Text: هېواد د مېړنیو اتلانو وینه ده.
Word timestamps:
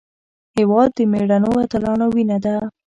هېواد 0.57 0.89
د 0.97 0.99
مېړنیو 1.11 1.61
اتلانو 1.63 2.05
وینه 2.15 2.37
ده. 2.43 2.55